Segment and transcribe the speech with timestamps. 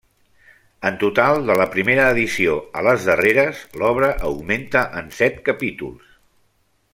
[0.89, 6.19] En total, de la primera edició a les darreres, l'obra augmenta en set capítols.